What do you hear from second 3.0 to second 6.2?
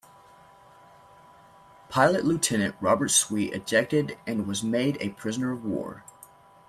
Sweet ejected and was made a Prisoner of War.